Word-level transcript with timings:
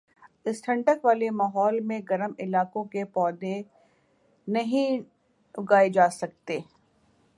اس 0.45 0.61
ٹھنڈک 0.61 1.03
والے 1.05 1.29
ماحول 1.31 1.79
میں 1.87 1.99
گرم 2.09 2.31
علاقوں 2.39 2.83
کے 2.93 3.03
پودے 3.13 3.61
نہیں 4.47 4.99
اگائے 5.55 5.89
جاسکتے 5.89 6.59